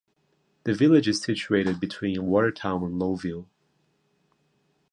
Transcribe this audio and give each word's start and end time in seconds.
The 0.63 0.73
village 0.73 1.07
is 1.07 1.21
situated 1.21 1.79
between 1.79 2.25
Watertown 2.25 2.81
and 2.83 2.99
Lowville. 2.99 3.45